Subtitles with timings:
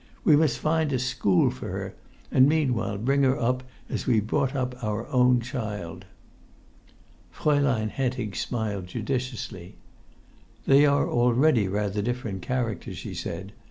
[0.23, 1.93] We must find a school for her,
[2.31, 6.05] and meanwhile bring her up as we've brought up our own child."
[7.29, 9.75] Fraulein Hentig smiled judiciously.
[10.65, 13.53] "They are already rather different characters," she said.